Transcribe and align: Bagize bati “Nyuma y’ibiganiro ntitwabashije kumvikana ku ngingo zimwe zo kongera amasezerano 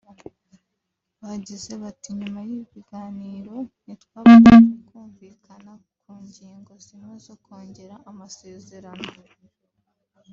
Bagize 1.21 1.71
bati 1.83 2.09
“Nyuma 2.19 2.39
y’ibiganiro 2.49 3.55
ntitwabashije 3.83 4.59
kumvikana 4.87 5.71
ku 6.01 6.11
ngingo 6.25 6.71
zimwe 6.85 7.13
zo 7.25 7.35
kongera 7.43 7.95
amasezerano 8.09 9.07